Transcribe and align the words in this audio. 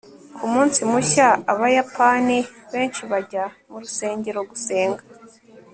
ku 0.37 0.43
munsi 0.53 0.79
mushya, 0.91 1.27
abayapani 1.51 2.37
benshi 2.73 3.01
bajya 3.11 3.43
mu 3.69 3.77
rusengero 3.83 4.39
gusenga 4.49 5.03